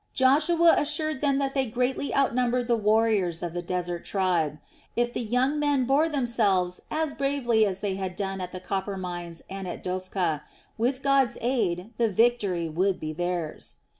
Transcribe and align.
Joshua 0.15 0.73
assured 0.79 1.21
them 1.21 1.37
that 1.37 1.53
they 1.53 1.67
greatly 1.67 2.11
outnumbered 2.15 2.67
the 2.67 2.75
warriors 2.75 3.43
of 3.43 3.53
the 3.53 3.61
desert 3.61 4.03
tribe. 4.03 4.57
If 4.95 5.13
the 5.13 5.21
young 5.21 5.59
men 5.59 5.85
bore 5.85 6.09
themselves 6.09 6.81
as 6.89 7.13
bravely 7.13 7.67
as 7.67 7.81
they 7.81 7.97
had 7.97 8.15
done 8.15 8.41
at 8.41 8.51
the 8.51 8.59
copper 8.59 8.97
mines 8.97 9.43
and 9.47 9.67
at 9.67 9.83
Dophkah, 9.83 10.41
with 10.75 11.03
God's 11.03 11.37
aid 11.39 11.91
the 11.99 12.09
victory 12.09 12.67
would 12.67 12.99
be 12.99 13.13
theirs. 13.13 13.75